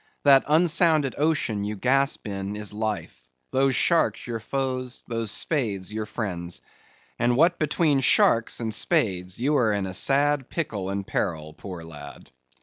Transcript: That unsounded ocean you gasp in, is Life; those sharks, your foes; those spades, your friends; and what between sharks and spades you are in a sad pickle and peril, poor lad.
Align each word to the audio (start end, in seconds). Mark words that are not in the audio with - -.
That 0.23 0.45
unsounded 0.47 1.13
ocean 1.19 1.63
you 1.63 1.75
gasp 1.75 2.25
in, 2.25 2.55
is 2.55 2.73
Life; 2.73 3.29
those 3.51 3.75
sharks, 3.75 4.25
your 4.25 4.39
foes; 4.39 5.03
those 5.07 5.29
spades, 5.29 5.93
your 5.93 6.07
friends; 6.07 6.59
and 7.19 7.35
what 7.37 7.59
between 7.59 7.99
sharks 7.99 8.59
and 8.59 8.73
spades 8.73 9.39
you 9.39 9.55
are 9.57 9.71
in 9.71 9.85
a 9.85 9.93
sad 9.93 10.49
pickle 10.49 10.89
and 10.89 11.05
peril, 11.05 11.53
poor 11.53 11.83
lad. 11.83 12.31